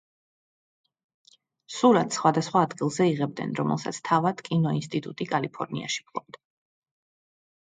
[1.73, 6.43] სურათს სხვადასხვა ადგილზე იღებდნენ, რომელსაც თავად კინოინსტიტუტი კალიფორნიაში ფლობდა.